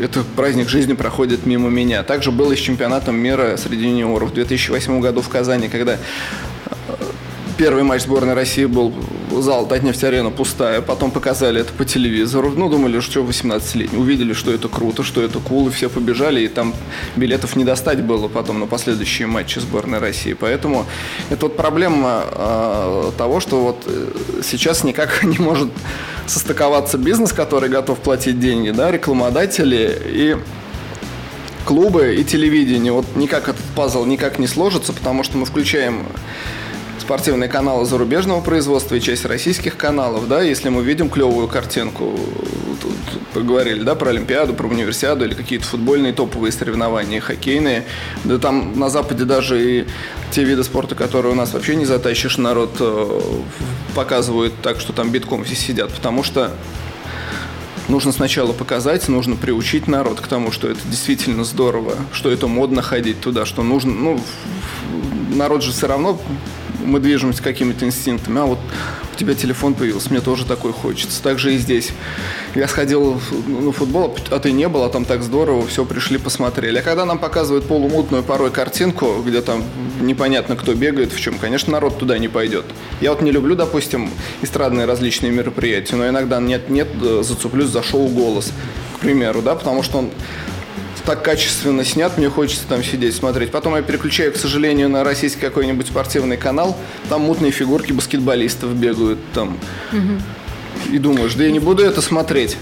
[0.00, 2.02] это праздник жизни проходит мимо меня.
[2.02, 5.98] Также было с чемпионатом мира среди юниоров в 2008 году в Казани, когда
[7.58, 8.94] Первый матч сборной России был
[9.30, 13.98] зал Татнефть-арена пустая, потом показали это по телевизору, ну, думали, что 18-летний.
[13.98, 16.74] Увидели, что это круто, что это кул, и все побежали, и там
[17.14, 20.32] билетов не достать было потом на последующие матчи сборной России.
[20.32, 20.86] Поэтому
[21.30, 24.12] это вот проблема э, того, что вот э,
[24.42, 25.70] сейчас никак не может
[26.26, 30.36] состыковаться бизнес, который готов платить деньги, да, рекламодатели и
[31.66, 32.92] клубы и телевидение.
[32.92, 36.06] Вот никак этот пазл никак не сложится, потому что мы включаем
[37.02, 42.18] спортивные каналы зарубежного производства и часть российских каналов, да, если мы видим клевую картинку,
[42.80, 42.92] тут
[43.34, 47.84] поговорили, да, про Олимпиаду, про универсиаду или какие-то футбольные топовые соревнования, хоккейные,
[48.24, 49.86] да там на Западе даже и
[50.30, 53.20] те виды спорта, которые у нас вообще не затащишь, народ э,
[53.94, 56.52] показывают так, что там битком все сидят, потому что
[57.88, 62.80] нужно сначала показать, нужно приучить народ к тому, что это действительно здорово, что это модно
[62.80, 64.20] ходить туда, что нужно, ну,
[65.34, 66.20] народ же все равно
[66.84, 68.40] мы движемся какими-то инстинктами.
[68.40, 68.58] А вот
[69.12, 71.22] у тебя телефон появился, мне тоже такой хочется.
[71.22, 71.92] Так же и здесь.
[72.54, 76.78] Я сходил на футбол, а ты не был, а там так здорово, все, пришли, посмотрели.
[76.78, 79.62] А когда нам показывают полумутную порой картинку, где там
[80.00, 82.64] непонятно, кто бегает, в чем, конечно, народ туда не пойдет.
[83.00, 84.10] Я вот не люблю, допустим,
[84.42, 86.88] эстрадные различные мероприятия, но иногда нет-нет,
[87.20, 88.52] зацеплюсь за шоу «Голос»,
[88.96, 90.10] к примеру, да, потому что он
[91.04, 93.50] так качественно снят, мне хочется там сидеть, смотреть.
[93.50, 96.76] Потом я переключаю, к сожалению, на российский какой-нибудь спортивный канал,
[97.08, 99.58] там мутные фигурки баскетболистов бегают там.
[100.90, 102.56] И думаешь, да я не буду это смотреть.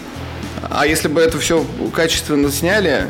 [0.69, 3.07] А если бы это все качественно сняли,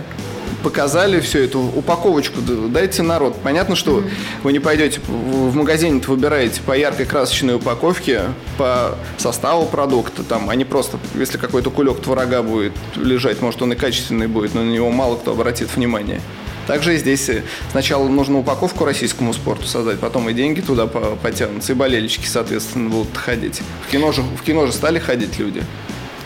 [0.63, 3.37] показали всю эту упаковочку, дайте народ.
[3.43, 4.11] Понятно, что mm-hmm.
[4.43, 8.23] вы не пойдете в магазине, выбираете по яркой красочной упаковке,
[8.59, 13.73] по составу продукта, там, а не просто, если какой-то кулек творога будет лежать, может, он
[13.73, 16.21] и качественный будет, но на него мало кто обратит внимание.
[16.67, 17.43] Также здесь э,
[17.73, 23.17] сначала нужно упаковку российскому спорту создать, потом и деньги туда потянутся, и болельщики, соответственно, будут
[23.17, 23.61] ходить.
[23.89, 25.65] В кино же, в кино же стали ходить люди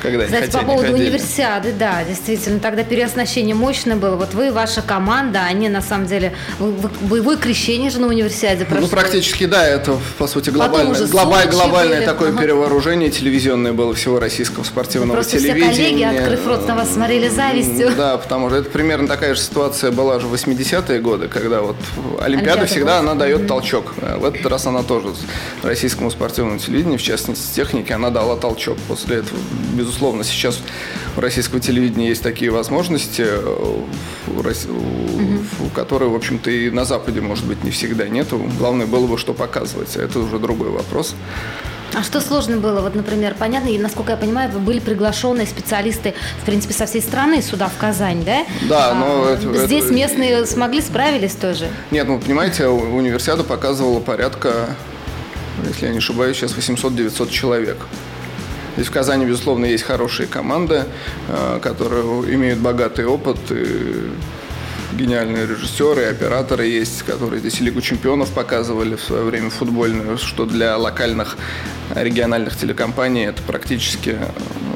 [0.04, 4.16] когда Кстати, по поводу универсиады, да, действительно, тогда переоснащение мощное было.
[4.16, 6.34] Вот вы, ваша команда, они на самом деле
[7.00, 8.82] боевое крещение же на универсиаде прошло.
[8.82, 12.06] Ну, практически, да, это, по сути, глобальное, глобаль, глобальное были.
[12.06, 12.42] такое ага.
[12.42, 15.64] перевооружение телевизионное было всего российского спортивного Просто телевидения.
[15.64, 17.90] Просто коллеги, открыв рот, на вас смотрели завистью.
[17.96, 21.76] Да, потому что это примерно такая же ситуация была же в 80-е годы, когда вот
[22.20, 23.46] Олимпиада, Олимпиада всегда она дает mm-hmm.
[23.46, 23.94] толчок.
[24.02, 25.14] А в этот раз она тоже
[25.62, 28.76] российскому спортивному телевидению, в частности, технике, она дала толчок.
[28.86, 29.40] После этого,
[29.72, 30.58] безусловно, безусловно, сейчас
[31.16, 33.24] у российского телевидения есть такие возможности,
[34.26, 35.70] угу.
[35.72, 38.40] которые, в общем-то, и на Западе, может быть, не всегда нету.
[38.58, 39.94] Главное было бы, что показывать.
[39.96, 41.14] Это уже другой вопрос.
[41.96, 42.80] А что сложно было?
[42.80, 47.00] Вот, например, понятно, и насколько я понимаю, вы были приглашенные специалисты, в принципе, со всей
[47.00, 48.44] страны сюда, в Казань, да?
[48.68, 49.26] Да, но...
[49.28, 49.94] А, это, здесь это...
[49.94, 51.68] местные смогли, справились тоже?
[51.92, 54.70] Нет, ну, понимаете, универсиада показывала порядка,
[55.68, 57.76] если я не ошибаюсь, сейчас 800-900 человек.
[58.74, 60.84] Здесь в Казани, безусловно, есть хорошие команды,
[61.28, 63.38] э, которые имеют богатый опыт.
[63.50, 64.10] И
[64.94, 70.44] гениальные режиссеры и операторы есть, которые здесь Лигу чемпионов показывали в свое время футбольную, что
[70.44, 71.36] для локальных
[71.94, 74.16] региональных телекомпаний это практически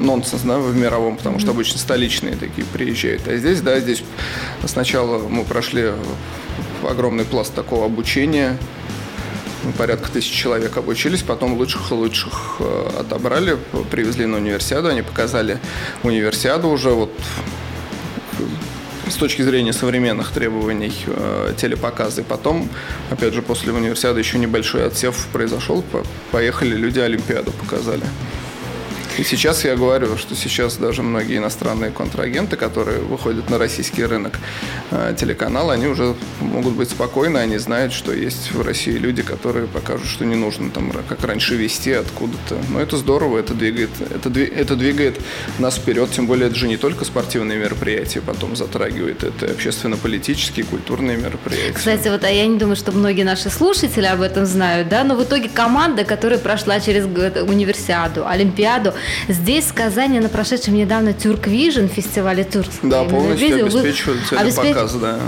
[0.01, 3.27] нонсенс да, в мировом, потому что обычно столичные такие приезжают.
[3.29, 4.03] А здесь, да, здесь
[4.65, 5.93] сначала мы прошли
[6.89, 8.59] огромный пласт такого обучения,
[9.73, 13.57] порядка тысяч человек обучились, потом лучших и лучших э, отобрали,
[13.91, 15.59] привезли на универсиаду, они показали
[16.03, 17.13] универсиаду уже вот
[19.11, 22.23] с точки зрения современных требований э, телепоказы.
[22.23, 22.69] Потом,
[23.11, 25.85] опять же, после универсиады еще небольшой отсев произошел,
[26.31, 28.05] поехали люди Олимпиаду показали.
[29.19, 34.39] И сейчас я говорю, что сейчас даже многие иностранные контрагенты, которые выходят на российский рынок
[34.93, 39.67] э, телеканала, они уже могут быть спокойны, они знают, что есть в России люди, которые
[39.67, 42.59] покажут, что не нужно там как раньше вести откуда-то.
[42.69, 45.21] Но это здорово, это двигает, это, это двигает
[45.59, 51.17] нас вперед, тем более это же не только спортивные мероприятия потом затрагивает, это общественно-политические, культурные
[51.17, 51.73] мероприятия.
[51.73, 55.17] Кстати, вот а я не думаю, что многие наши слушатели об этом знают, да, но
[55.17, 58.95] в итоге команда, которая прошла через универсиаду, Олимпиаду,
[59.29, 62.91] Здесь, в Казани, на прошедшем недавно Тюрквижн фестивале Тюркского.
[62.91, 65.19] Да, полностью видео, обеспечивали телепоказ, да.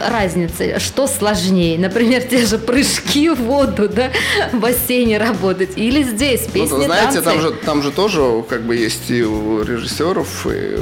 [0.00, 1.78] Разница, что сложнее?
[1.78, 4.10] Например, те же прыжки в воду, да,
[4.52, 7.22] в бассейне работать, или здесь песни, ну, Знаете, танцы.
[7.22, 10.78] там же, там же тоже как бы есть и у режиссеров, и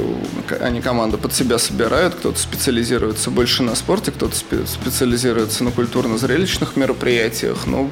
[0.59, 7.65] они команду под себя собирают, кто-то специализируется больше на спорте, кто-то специализируется на культурно-зрелищных мероприятиях,
[7.65, 7.89] ну,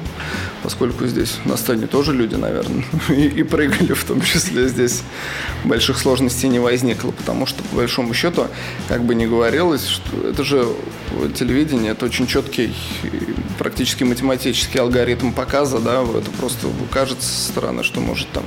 [0.62, 5.02] поскольку здесь на сцене тоже люди, наверное, и, и прыгали в том числе числе здесь
[5.64, 8.46] больших сложностей не возникло, потому что, по большому счету,
[8.88, 10.66] как бы ни говорилось, что это же
[11.34, 12.74] телевидение, это очень четкий,
[13.58, 18.44] практически математический алгоритм показа, да, это просто кажется со стороны, что может там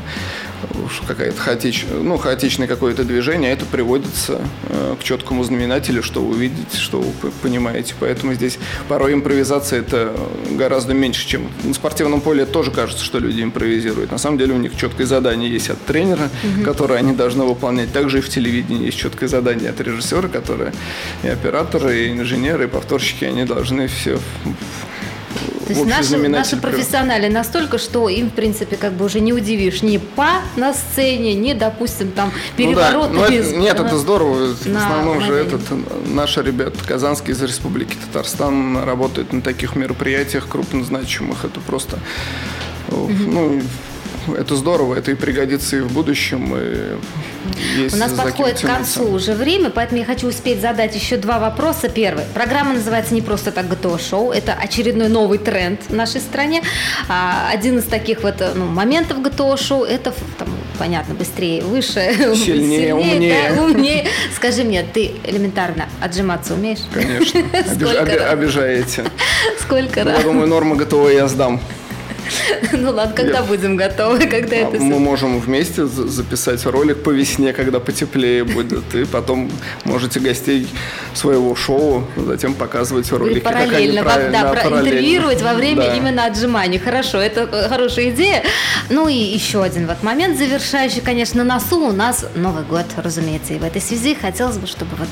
[1.07, 6.77] какая-то хаотич, ну, хаотичное какое-то движение, это приводится э, к четкому знаменателю, что вы видите,
[6.77, 7.93] что вы понимаете.
[7.99, 10.15] Поэтому здесь порой импровизация это
[10.51, 14.11] гораздо меньше, чем на спортивном поле тоже кажется, что люди импровизируют.
[14.11, 16.63] На самом деле у них четкое задание есть от тренера, угу.
[16.63, 17.91] которое они должны выполнять.
[17.91, 20.73] Также и в телевидении есть четкое задание от режиссера, которые
[21.23, 24.19] и операторы, и инженеры, и повторщики, они должны все
[25.65, 29.81] то есть наши, наши профессионалы настолько, что им, в принципе, как бы уже не удивишь
[29.81, 33.11] ни па на сцене, ни, допустим, там переворот.
[33.11, 33.29] Ну, да.
[33.29, 33.47] без...
[33.47, 34.53] это, нет, это здорово.
[34.53, 35.61] В основном же этот,
[36.07, 41.45] наши ребята казанские из Республики Татарстан работают на таких мероприятиях крупно значимых.
[41.45, 41.97] Это просто
[42.89, 43.11] угу.
[43.11, 43.61] ну,
[44.33, 46.55] это здорово, это и пригодится и в будущем.
[46.55, 46.97] И
[47.77, 51.39] есть У нас подходит к концу уже время, поэтому я хочу успеть задать еще два
[51.39, 51.89] вопроса.
[51.89, 52.25] Первый.
[52.33, 56.63] Программа называется не просто так ГТО шоу, это очередной новый тренд в нашей стране.
[57.07, 60.47] А, один из таких вот ну, моментов ГТО шоу это там,
[60.79, 63.51] понятно, быстрее, выше, сильнее, сильнее умнее.
[63.55, 64.07] Да, умнее.
[64.35, 66.79] Скажи мне, ты элементарно отжиматься умеешь?
[66.93, 67.41] Конечно.
[68.29, 69.05] Обижаете.
[69.59, 70.17] Сколько раз?
[70.17, 71.61] Я думаю, норма ГТО я сдам.
[72.73, 77.79] Ну ладно, когда будем готовы, когда это Мы можем вместе записать ролик по весне, когда
[77.79, 79.51] потеплее будет, и потом
[79.83, 80.67] можете гостей
[81.13, 83.39] своего шоу затем показывать ролики.
[83.39, 86.79] Параллельно, да, интервьюировать во время именно отжиманий.
[86.79, 88.43] Хорошо, это э, хорошая идея.
[88.89, 93.53] Ну и еще один вот момент завершающий, конечно, на носу у нас Новый год, разумеется.
[93.53, 95.09] И в этой связи хотелось бы, чтобы вот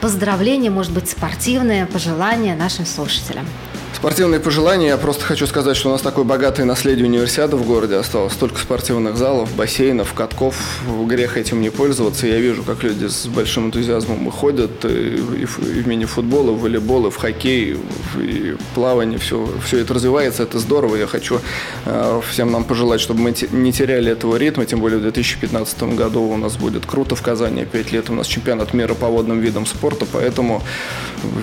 [0.00, 3.46] поздравления, может быть, спортивные пожелания нашим слушателям.
[3.98, 4.86] Спортивные пожелания.
[4.86, 8.32] Я просто хочу сказать, что у нас такое богатое наследие универсиады в городе осталось.
[8.32, 10.54] Столько спортивных залов, бассейнов, катков.
[11.08, 12.28] Грех этим не пользоваться.
[12.28, 16.60] Я вижу, как люди с большим энтузиазмом выходят и, и, в, в мини-футбол, и в
[16.60, 17.76] волейбол, и в хоккей,
[18.16, 19.18] и плавание.
[19.18, 20.94] Все, все это развивается, это здорово.
[20.94, 21.40] Я хочу
[21.84, 24.64] э, всем нам пожелать, чтобы мы не теряли этого ритма.
[24.64, 27.64] Тем более в 2015 году у нас будет круто в Казани.
[27.64, 30.06] Пять лет у нас чемпионат мира по водным видам спорта.
[30.12, 30.62] Поэтому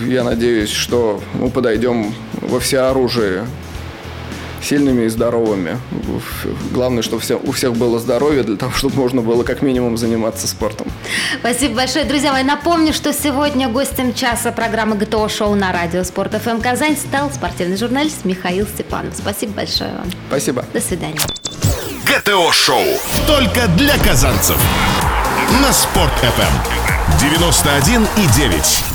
[0.08, 2.14] я надеюсь, что мы подойдем
[2.46, 3.44] во всеоружии
[4.62, 5.78] сильными и здоровыми.
[6.72, 10.48] Главное, чтобы все, у всех было здоровье, для того, чтобы можно было как минимум заниматься
[10.48, 10.88] спортом.
[11.40, 12.44] Спасибо большое, друзья мои.
[12.44, 18.26] Напомню, что сегодня гостем часа программы ГТО-шоу на радио Спорт ФМ Казань стал спортивный журналист
[18.26, 19.16] Михаил Степанов.
[19.16, 20.10] Спасибо большое вам.
[20.30, 20.66] Спасибо.
[20.74, 21.20] До свидания.
[22.06, 22.86] ГТО-шоу.
[23.28, 24.58] Только для казанцев.
[25.62, 26.76] На Спорт FM.
[27.20, 28.95] 91,9.